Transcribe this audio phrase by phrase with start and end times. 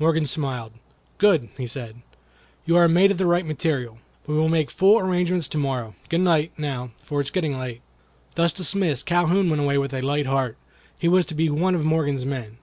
[0.00, 0.72] Morgan smiled.
[1.18, 2.02] "Good!" he said.
[2.66, 3.98] "You are made of the right material.
[4.26, 5.94] We will make full arrangements to morrow.
[6.08, 7.80] Good night, now, for it is getting late."
[8.34, 10.56] Thus dismissed Calhoun went away with a light heart.
[10.98, 12.58] He was to be one of Morgan's men.